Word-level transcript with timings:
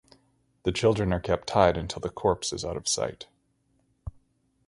The 0.63 0.71
children 0.71 1.13
are 1.13 1.19
kept 1.19 1.45
tied 1.45 1.77
until 1.77 1.99
the 1.99 2.09
corpse 2.09 2.51
is 2.53 2.65
out 2.65 2.75
of 2.75 2.87
sight. 2.87 3.27